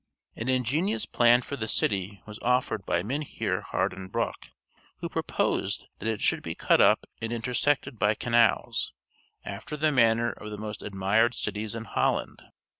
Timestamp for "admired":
10.81-11.35